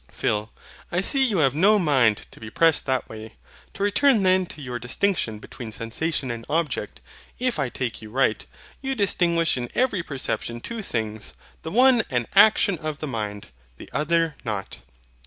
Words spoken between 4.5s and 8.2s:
your distinction between SENSATION and OBJECT; if I take you